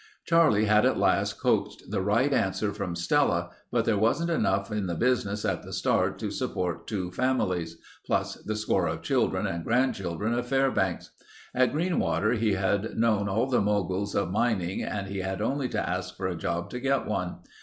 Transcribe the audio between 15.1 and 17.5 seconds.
had only to ask for a job to get one.